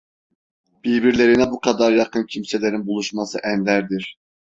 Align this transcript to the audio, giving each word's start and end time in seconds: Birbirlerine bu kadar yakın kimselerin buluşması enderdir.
Birbirlerine 0.83 1.51
bu 1.51 1.59
kadar 1.59 1.91
yakın 1.91 2.25
kimselerin 2.25 2.87
buluşması 2.87 3.39
enderdir. 3.39 4.17